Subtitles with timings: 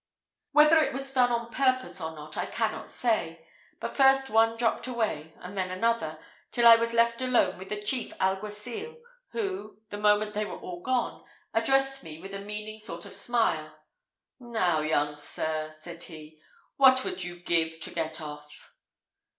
[0.51, 3.47] Whether it was done on purpose, or not, I cannot say;
[3.79, 6.17] but first one dropped away, and then another,
[6.51, 8.97] till I was left alone with the chief alguacil,
[9.29, 13.77] who, the moment they were all gone, addressed me with a meaning sort of smile
[14.39, 16.39] "Now, young sir," said he,
[16.77, 18.73] "what would you give to get off?"